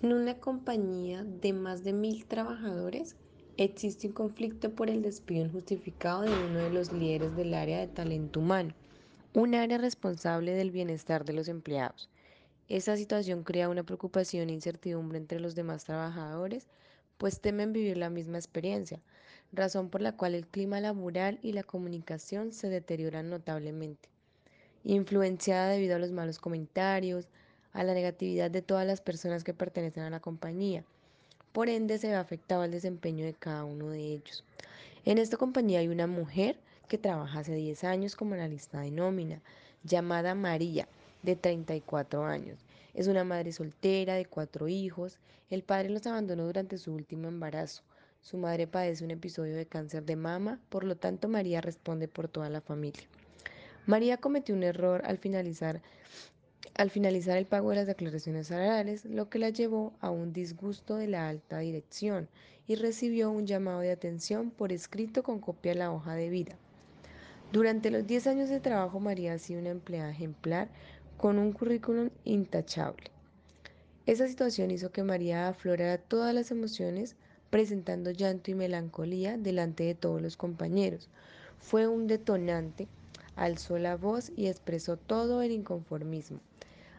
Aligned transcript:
En 0.00 0.12
una 0.12 0.38
compañía 0.38 1.24
de 1.24 1.52
más 1.52 1.82
de 1.82 1.92
mil 1.92 2.24
trabajadores, 2.24 3.16
existe 3.56 4.06
un 4.06 4.12
conflicto 4.12 4.70
por 4.70 4.90
el 4.90 5.02
despido 5.02 5.46
injustificado 5.46 6.22
de 6.22 6.30
uno 6.30 6.60
de 6.60 6.70
los 6.70 6.92
líderes 6.92 7.34
del 7.34 7.52
área 7.52 7.80
de 7.80 7.88
talento 7.88 8.38
humano, 8.38 8.74
un 9.34 9.56
área 9.56 9.76
responsable 9.76 10.52
del 10.52 10.70
bienestar 10.70 11.24
de 11.24 11.32
los 11.32 11.48
empleados. 11.48 12.08
Esa 12.68 12.96
situación 12.96 13.42
crea 13.42 13.68
una 13.68 13.82
preocupación 13.82 14.50
e 14.50 14.52
incertidumbre 14.52 15.18
entre 15.18 15.40
los 15.40 15.56
demás 15.56 15.82
trabajadores, 15.82 16.68
pues 17.16 17.40
temen 17.40 17.72
vivir 17.72 17.96
la 17.96 18.08
misma 18.08 18.38
experiencia, 18.38 19.00
razón 19.50 19.90
por 19.90 20.00
la 20.00 20.16
cual 20.16 20.36
el 20.36 20.46
clima 20.46 20.80
laboral 20.80 21.40
y 21.42 21.54
la 21.54 21.64
comunicación 21.64 22.52
se 22.52 22.68
deterioran 22.68 23.30
notablemente. 23.30 24.08
Influenciada 24.84 25.70
debido 25.70 25.96
a 25.96 25.98
los 25.98 26.12
malos 26.12 26.38
comentarios, 26.38 27.26
a 27.72 27.84
la 27.84 27.94
negatividad 27.94 28.50
de 28.50 28.62
todas 28.62 28.86
las 28.86 29.00
personas 29.00 29.44
que 29.44 29.54
pertenecen 29.54 30.02
a 30.04 30.10
la 30.10 30.20
compañía. 30.20 30.84
Por 31.52 31.68
ende, 31.68 31.98
se 31.98 32.08
ve 32.08 32.14
afectado 32.14 32.64
el 32.64 32.70
desempeño 32.70 33.24
de 33.24 33.34
cada 33.34 33.64
uno 33.64 33.88
de 33.88 34.00
ellos. 34.00 34.44
En 35.04 35.18
esta 35.18 35.36
compañía 35.36 35.80
hay 35.80 35.88
una 35.88 36.06
mujer 36.06 36.58
que 36.88 36.98
trabaja 36.98 37.40
hace 37.40 37.54
10 37.54 37.84
años 37.84 38.16
como 38.16 38.34
analista 38.34 38.80
de 38.80 38.90
nómina, 38.90 39.40
llamada 39.84 40.34
María, 40.34 40.88
de 41.22 41.36
34 41.36 42.24
años. 42.24 42.58
Es 42.94 43.06
una 43.06 43.24
madre 43.24 43.52
soltera 43.52 44.14
de 44.14 44.26
cuatro 44.26 44.68
hijos. 44.68 45.18
El 45.50 45.62
padre 45.62 45.90
los 45.90 46.06
abandonó 46.06 46.46
durante 46.46 46.78
su 46.78 46.92
último 46.92 47.28
embarazo. 47.28 47.82
Su 48.22 48.36
madre 48.38 48.66
padece 48.66 49.04
un 49.04 49.12
episodio 49.12 49.54
de 49.54 49.66
cáncer 49.66 50.04
de 50.04 50.16
mama, 50.16 50.58
por 50.68 50.84
lo 50.84 50.96
tanto 50.96 51.28
María 51.28 51.60
responde 51.60 52.08
por 52.08 52.28
toda 52.28 52.50
la 52.50 52.60
familia. 52.60 53.06
María 53.86 54.18
cometió 54.18 54.54
un 54.54 54.64
error 54.64 55.02
al 55.04 55.18
finalizar 55.18 55.80
al 56.78 56.90
finalizar 56.90 57.36
el 57.36 57.44
pago 57.44 57.70
de 57.70 57.76
las 57.76 57.88
declaraciones 57.88 58.46
salariales, 58.46 59.04
lo 59.04 59.28
que 59.28 59.40
la 59.40 59.48
llevó 59.48 59.94
a 60.00 60.10
un 60.10 60.32
disgusto 60.32 60.94
de 60.94 61.08
la 61.08 61.28
alta 61.28 61.58
dirección 61.58 62.28
y 62.68 62.76
recibió 62.76 63.32
un 63.32 63.48
llamado 63.48 63.80
de 63.80 63.90
atención 63.90 64.52
por 64.52 64.72
escrito 64.72 65.24
con 65.24 65.40
copia 65.40 65.72
de 65.72 65.80
la 65.80 65.90
hoja 65.90 66.14
de 66.14 66.30
vida. 66.30 66.54
Durante 67.50 67.90
los 67.90 68.06
10 68.06 68.28
años 68.28 68.48
de 68.48 68.60
trabajo, 68.60 69.00
María 69.00 69.32
ha 69.32 69.38
sido 69.38 69.60
una 69.60 69.70
empleada 69.70 70.12
ejemplar 70.12 70.68
con 71.16 71.40
un 71.40 71.50
currículum 71.50 72.10
intachable. 72.24 73.10
Esa 74.06 74.28
situación 74.28 74.70
hizo 74.70 74.92
que 74.92 75.02
María 75.02 75.48
aflorara 75.48 75.98
todas 75.98 76.32
las 76.32 76.52
emociones, 76.52 77.16
presentando 77.50 78.12
llanto 78.12 78.52
y 78.52 78.54
melancolía 78.54 79.36
delante 79.36 79.82
de 79.82 79.96
todos 79.96 80.22
los 80.22 80.36
compañeros. 80.36 81.08
Fue 81.58 81.88
un 81.88 82.06
detonante, 82.06 82.86
alzó 83.34 83.78
la 83.78 83.96
voz 83.96 84.30
y 84.36 84.46
expresó 84.46 84.96
todo 84.96 85.42
el 85.42 85.50
inconformismo 85.50 86.38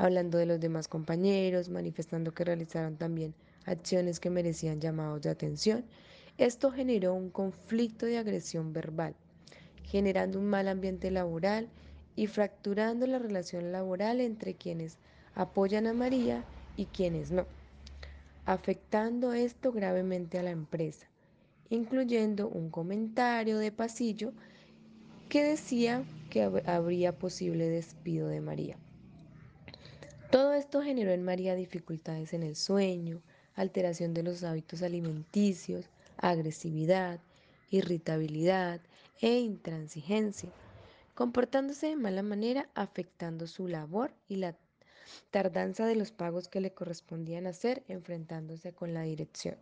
hablando 0.00 0.38
de 0.38 0.46
los 0.46 0.58
demás 0.58 0.88
compañeros, 0.88 1.68
manifestando 1.68 2.32
que 2.32 2.42
realizaron 2.42 2.96
también 2.96 3.34
acciones 3.66 4.18
que 4.18 4.30
merecían 4.30 4.80
llamados 4.80 5.20
de 5.20 5.28
atención. 5.28 5.84
Esto 6.38 6.70
generó 6.72 7.12
un 7.12 7.28
conflicto 7.28 8.06
de 8.06 8.16
agresión 8.16 8.72
verbal, 8.72 9.14
generando 9.84 10.38
un 10.38 10.46
mal 10.46 10.68
ambiente 10.68 11.10
laboral 11.10 11.68
y 12.16 12.28
fracturando 12.28 13.06
la 13.06 13.18
relación 13.18 13.72
laboral 13.72 14.22
entre 14.22 14.54
quienes 14.54 14.96
apoyan 15.34 15.86
a 15.86 15.92
María 15.92 16.46
y 16.78 16.86
quienes 16.86 17.30
no, 17.30 17.46
afectando 18.46 19.34
esto 19.34 19.70
gravemente 19.70 20.38
a 20.38 20.42
la 20.42 20.50
empresa, 20.50 21.08
incluyendo 21.68 22.48
un 22.48 22.70
comentario 22.70 23.58
de 23.58 23.70
pasillo 23.70 24.32
que 25.28 25.44
decía 25.44 26.04
que 26.30 26.42
habría 26.64 27.18
posible 27.18 27.68
despido 27.68 28.28
de 28.28 28.40
María. 28.40 28.78
Todo 30.30 30.54
esto 30.54 30.80
generó 30.80 31.10
en 31.10 31.24
María 31.24 31.56
dificultades 31.56 32.32
en 32.34 32.44
el 32.44 32.54
sueño, 32.54 33.20
alteración 33.56 34.14
de 34.14 34.22
los 34.22 34.44
hábitos 34.44 34.82
alimenticios, 34.82 35.86
agresividad, 36.18 37.18
irritabilidad 37.70 38.80
e 39.20 39.40
intransigencia, 39.40 40.50
comportándose 41.16 41.88
de 41.88 41.96
mala 41.96 42.22
manera, 42.22 42.68
afectando 42.76 43.48
su 43.48 43.66
labor 43.66 44.12
y 44.28 44.36
la 44.36 44.54
tardanza 45.32 45.84
de 45.84 45.96
los 45.96 46.12
pagos 46.12 46.46
que 46.46 46.60
le 46.60 46.72
correspondían 46.72 47.48
hacer, 47.48 47.82
enfrentándose 47.88 48.72
con 48.72 48.94
la 48.94 49.02
dirección. 49.02 49.56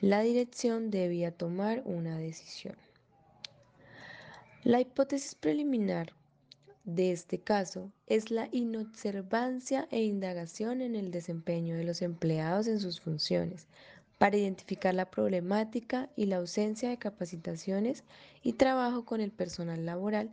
La 0.00 0.20
dirección 0.20 0.92
debía 0.92 1.32
tomar 1.32 1.82
una 1.84 2.16
decisión. 2.16 2.76
La 4.62 4.80
hipótesis 4.80 5.34
preliminar 5.34 6.12
de 6.84 7.12
este 7.12 7.38
caso 7.38 7.90
es 8.06 8.30
la 8.30 8.48
inobservancia 8.52 9.88
e 9.90 10.02
indagación 10.02 10.82
en 10.82 10.94
el 10.94 11.10
desempeño 11.10 11.76
de 11.76 11.84
los 11.84 12.02
empleados 12.02 12.66
en 12.66 12.78
sus 12.78 13.00
funciones 13.00 13.66
para 14.18 14.36
identificar 14.36 14.94
la 14.94 15.10
problemática 15.10 16.10
y 16.14 16.26
la 16.26 16.36
ausencia 16.36 16.90
de 16.90 16.98
capacitaciones 16.98 18.04
y 18.42 18.52
trabajo 18.54 19.04
con 19.04 19.20
el 19.20 19.32
personal 19.32 19.84
laboral 19.86 20.30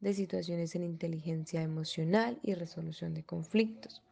de 0.00 0.12
situaciones 0.12 0.74
en 0.74 0.82
inteligencia 0.82 1.62
emocional 1.62 2.38
y 2.42 2.54
resolución 2.54 3.14
de 3.14 3.22
conflictos. 3.22 4.02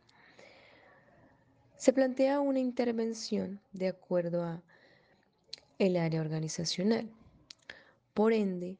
Se 1.76 1.92
plantea 1.92 2.40
una 2.40 2.60
intervención 2.60 3.60
de 3.72 3.88
acuerdo 3.88 4.44
a 4.44 4.62
el 5.78 5.96
área 5.96 6.20
organizacional. 6.20 7.10
Por 8.14 8.32
ende, 8.32 8.76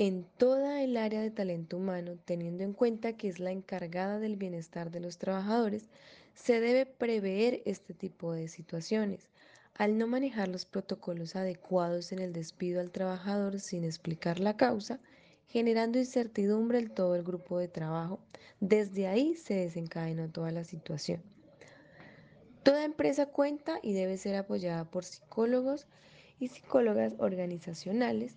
en 0.00 0.22
toda 0.36 0.80
el 0.84 0.96
área 0.96 1.20
de 1.20 1.32
talento 1.32 1.76
humano, 1.76 2.16
teniendo 2.24 2.62
en 2.62 2.72
cuenta 2.72 3.14
que 3.14 3.26
es 3.26 3.40
la 3.40 3.50
encargada 3.50 4.20
del 4.20 4.36
bienestar 4.36 4.92
de 4.92 5.00
los 5.00 5.18
trabajadores, 5.18 5.88
se 6.34 6.60
debe 6.60 6.86
prever 6.86 7.62
este 7.64 7.94
tipo 7.94 8.32
de 8.32 8.46
situaciones. 8.46 9.28
Al 9.74 9.98
no 9.98 10.06
manejar 10.06 10.46
los 10.46 10.66
protocolos 10.66 11.34
adecuados 11.34 12.12
en 12.12 12.20
el 12.20 12.32
despido 12.32 12.80
al 12.80 12.92
trabajador 12.92 13.58
sin 13.58 13.82
explicar 13.82 14.38
la 14.38 14.56
causa, 14.56 15.00
generando 15.48 15.98
incertidumbre 15.98 16.78
en 16.78 16.94
todo 16.94 17.16
el 17.16 17.24
grupo 17.24 17.58
de 17.58 17.66
trabajo, 17.66 18.20
desde 18.60 19.08
ahí 19.08 19.34
se 19.34 19.54
desencadenó 19.54 20.28
toda 20.28 20.52
la 20.52 20.62
situación. 20.62 21.24
Toda 22.62 22.84
empresa 22.84 23.26
cuenta 23.26 23.80
y 23.82 23.94
debe 23.94 24.16
ser 24.16 24.36
apoyada 24.36 24.84
por 24.84 25.04
psicólogos 25.04 25.88
y 26.38 26.46
psicólogas 26.46 27.14
organizacionales 27.18 28.36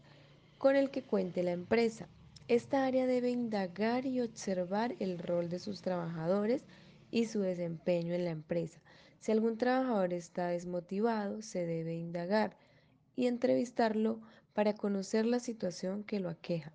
con 0.62 0.76
el 0.76 0.92
que 0.92 1.02
cuente 1.02 1.42
la 1.42 1.54
empresa. 1.54 2.08
Esta 2.48 2.86
área 2.86 3.08
debe 3.08 3.32
indagar 3.32 4.06
y 4.06 4.22
observar 4.22 4.94
el 5.00 5.18
rol 5.18 5.50
de 5.50 5.58
sus 5.58 5.82
trabajadores 5.82 6.66
y 7.10 7.26
su 7.26 7.40
desempeño 7.40 8.14
en 8.14 8.26
la 8.26 8.30
empresa. 8.30 8.80
Si 9.20 9.32
algún 9.32 9.58
trabajador 9.58 10.14
está 10.14 10.50
desmotivado, 10.50 11.42
se 11.42 11.66
debe 11.66 11.96
indagar 11.96 12.56
y 13.16 13.26
entrevistarlo 13.26 14.22
para 14.54 14.76
conocer 14.76 15.26
la 15.26 15.40
situación 15.40 16.04
que 16.04 16.20
lo 16.20 16.30
aqueja. 16.30 16.72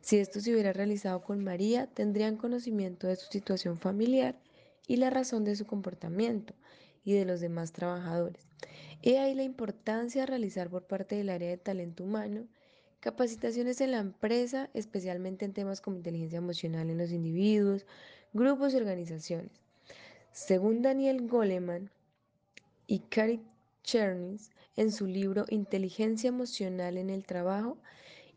Si 0.00 0.16
esto 0.16 0.40
se 0.40 0.52
hubiera 0.52 0.72
realizado 0.72 1.22
con 1.22 1.44
María, 1.44 1.86
tendrían 1.86 2.36
conocimiento 2.36 3.06
de 3.06 3.14
su 3.14 3.30
situación 3.30 3.78
familiar 3.78 4.34
y 4.88 4.96
la 4.96 5.10
razón 5.10 5.44
de 5.44 5.54
su 5.54 5.64
comportamiento 5.64 6.54
y 7.04 7.12
de 7.12 7.24
los 7.24 7.38
demás 7.38 7.70
trabajadores. 7.70 8.48
He 9.00 9.20
ahí 9.20 9.36
la 9.36 9.44
importancia 9.44 10.22
de 10.22 10.26
realizar 10.26 10.70
por 10.70 10.88
parte 10.88 11.14
del 11.14 11.28
área 11.28 11.50
de 11.50 11.58
talento 11.58 12.02
humano 12.02 12.48
Capacitaciones 13.02 13.80
en 13.80 13.90
la 13.90 13.98
empresa, 13.98 14.70
especialmente 14.74 15.44
en 15.44 15.52
temas 15.52 15.80
como 15.80 15.96
inteligencia 15.96 16.36
emocional 16.36 16.88
en 16.88 16.98
los 16.98 17.10
individuos, 17.10 17.84
grupos 18.32 18.72
y 18.72 18.76
organizaciones. 18.76 19.50
Según 20.30 20.82
Daniel 20.82 21.26
Goleman 21.26 21.90
y 22.86 23.00
Cary 23.00 23.42
Chernis, 23.82 24.52
en 24.76 24.92
su 24.92 25.08
libro 25.08 25.46
Inteligencia 25.48 26.28
emocional 26.28 26.96
en 26.96 27.10
el 27.10 27.26
trabajo, 27.26 27.76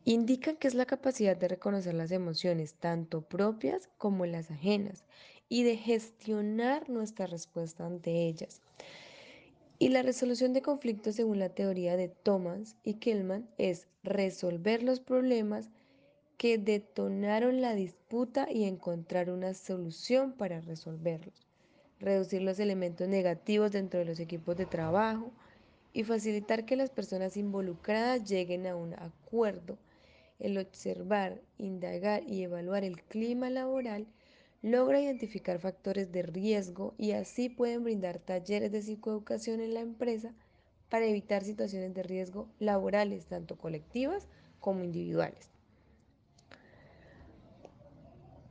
indican 0.03 0.57
que 0.57 0.67
es 0.67 0.73
la 0.73 0.87
capacidad 0.87 1.37
de 1.37 1.47
reconocer 1.47 1.93
las 1.93 2.09
emociones, 2.09 2.73
tanto 2.73 3.21
propias 3.21 3.87
como 3.99 4.25
las 4.25 4.49
ajenas, 4.49 5.03
y 5.47 5.61
de 5.61 5.77
gestionar 5.77 6.89
nuestra 6.89 7.27
respuesta 7.27 7.85
ante 7.85 8.25
ellas. 8.25 8.63
Y 9.77 9.89
la 9.89 10.03
resolución 10.03 10.53
de 10.53 10.61
conflictos 10.61 11.15
según 11.15 11.39
la 11.39 11.49
teoría 11.49 11.97
de 11.97 12.07
Thomas 12.07 12.77
y 12.83 12.93
Kellman 12.95 13.49
es 13.57 13.87
resolver 14.03 14.81
los 14.83 15.01
problemas 15.01 15.69
que 16.37 16.57
detonaron 16.57 17.61
la 17.61 17.75
disputa 17.75 18.47
y 18.49 18.63
encontrar 18.63 19.29
una 19.29 19.53
solución 19.53 20.31
para 20.31 20.61
resolverlos, 20.61 21.45
reducir 21.99 22.41
los 22.41 22.59
elementos 22.59 23.07
negativos 23.09 23.71
dentro 23.71 23.99
de 23.99 24.05
los 24.05 24.19
equipos 24.19 24.55
de 24.55 24.65
trabajo 24.65 25.31
y 25.91 26.03
facilitar 26.03 26.65
que 26.65 26.75
las 26.77 26.89
personas 26.89 27.35
involucradas 27.35 28.23
lleguen 28.23 28.67
a 28.67 28.75
un 28.75 28.93
acuerdo, 28.93 29.77
el 30.39 30.57
observar, 30.57 31.41
indagar 31.57 32.23
y 32.23 32.43
evaluar 32.43 32.83
el 32.83 33.01
clima 33.03 33.49
laboral 33.49 34.07
logra 34.65 34.99
identificar 34.99 35.59
factores 35.59 36.11
de 36.11 36.23
riesgo 36.23 36.95
y 36.97 37.11
así 37.11 37.49
pueden 37.49 37.83
brindar 37.83 38.17
talleres 38.17 38.71
de 38.71 38.81
psicoeducación 38.81 39.61
en 39.61 39.75
la 39.75 39.81
empresa 39.81 40.33
para 40.89 41.05
evitar 41.05 41.43
situaciones 41.43 41.93
de 41.93 42.01
riesgo 42.01 42.49
laborales, 42.57 43.27
tanto 43.27 43.59
colectivas 43.59 44.27
como 44.59 44.83
individuales. 44.83 45.51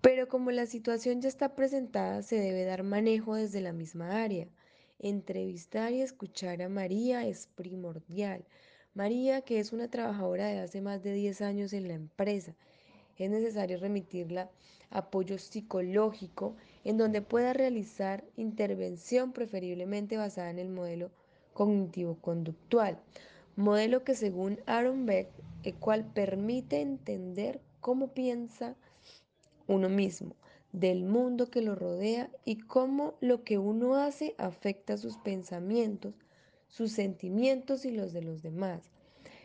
Pero 0.03 0.29
como 0.29 0.53
la 0.53 0.67
situación 0.67 1.21
ya 1.21 1.29
está 1.29 1.57
presentada, 1.57 2.23
se 2.23 2.37
debe 2.37 2.65
dar 2.65 2.85
manejo 2.85 3.35
desde 3.35 3.61
la 3.61 3.73
misma 3.73 4.23
área. 4.23 4.47
entrevistar 5.01 5.93
y 5.93 6.01
escuchar 6.01 6.63
a 6.63 6.69
María 6.69 7.27
es 7.27 7.49
primordial. 7.57 8.45
María, 8.95 9.43
que 9.43 9.59
es 9.59 9.73
una 9.73 9.91
trabajadora 9.91 10.47
de 10.47 10.61
hace 10.61 10.81
más 10.81 11.03
de 11.03 11.13
10 11.13 11.41
años 11.43 11.73
en 11.73 11.89
la 11.89 11.95
empresa, 11.95 12.55
es 13.19 13.31
necesario 13.31 13.79
remitirla 13.79 14.51
apoyo 14.91 15.39
psicológico 15.39 16.57
en 16.85 16.97
donde 16.99 17.23
pueda 17.23 17.53
realizar 17.53 18.25
intervención 18.37 19.33
preferiblemente 19.33 20.17
basada 20.17 20.51
en 20.51 20.59
el 20.59 20.69
modelo 20.69 21.11
cognitivo-conductual, 21.53 22.99
modelo 23.57 24.05
que 24.05 24.15
según 24.15 24.61
Aaron 24.67 25.07
Beck, 25.07 25.29
el 25.63 25.75
cual 25.75 26.05
permite 26.13 26.81
entender 26.81 27.61
cómo 27.81 28.09
piensa 28.09 28.77
uno 29.67 29.89
mismo, 29.89 30.35
del 30.73 31.05
mundo 31.05 31.51
que 31.51 31.63
lo 31.63 31.75
rodea 31.75 32.31
y 32.45 32.59
cómo 32.59 33.15
lo 33.21 33.45
que 33.45 33.59
uno 33.59 33.95
hace 33.95 34.35
afecta 34.39 34.97
sus 34.97 35.17
pensamientos, 35.19 36.15
sus 36.69 36.93
sentimientos 36.93 37.85
y 37.85 37.93
los 37.93 38.13
de 38.13 38.23
los 38.23 38.43
demás. 38.43 38.91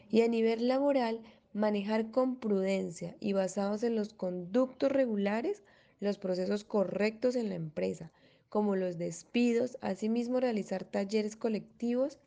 Y 0.09 0.21
a 0.21 0.27
nivel 0.27 0.67
laboral, 0.67 1.21
manejar 1.59 2.09
con 2.11 2.37
prudencia 2.37 3.15
y 3.19 3.33
basados 3.33 3.83
en 3.83 3.95
los 3.95 4.13
conductos 4.13 4.91
regulares 4.91 5.63
los 5.99 6.17
procesos 6.17 6.63
correctos 6.63 7.35
en 7.35 7.49
la 7.49 7.55
empresa, 7.55 8.11
como 8.47 8.75
los 8.75 8.97
despidos, 8.97 9.77
asimismo 9.81 10.39
realizar 10.39 10.83
talleres 10.83 11.35
colectivos 11.35 12.17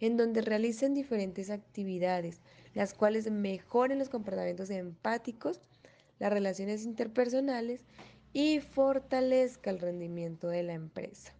en 0.00 0.16
donde 0.16 0.42
realicen 0.42 0.94
diferentes 0.94 1.50
actividades, 1.50 2.40
las 2.74 2.92
cuales 2.94 3.30
mejoren 3.30 3.98
los 3.98 4.08
comportamientos 4.08 4.70
empáticos, 4.70 5.60
las 6.18 6.32
relaciones 6.32 6.84
interpersonales 6.84 7.84
y 8.32 8.60
fortalezca 8.60 9.70
el 9.70 9.78
rendimiento 9.78 10.48
de 10.48 10.62
la 10.62 10.72
empresa. 10.74 11.32